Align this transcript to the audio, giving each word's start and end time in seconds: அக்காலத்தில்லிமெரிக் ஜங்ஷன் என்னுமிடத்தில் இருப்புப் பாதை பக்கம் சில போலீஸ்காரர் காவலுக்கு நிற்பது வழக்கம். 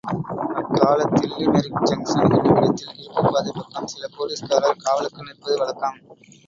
அக்காலத்தில்லிமெரிக் 0.59 1.81
ஜங்ஷன் 1.83 2.33
என்னுமிடத்தில் 2.35 2.95
இருப்புப் 2.95 3.29
பாதை 3.31 3.51
பக்கம் 3.55 3.87
சில 3.87 4.07
போலீஸ்காரர் 4.17 4.81
காவலுக்கு 4.83 5.23
நிற்பது 5.23 5.57
வழக்கம். 5.57 5.99